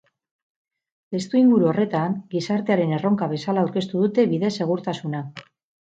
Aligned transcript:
Testuinguru 1.15 1.67
horretan, 1.73 2.17
gizartearen 2.33 2.97
erronka 3.01 3.31
bezala 3.37 3.67
aurkeztu 3.67 4.03
dute 4.07 4.29
bide 4.33 4.55
segurtasuna. 4.63 5.21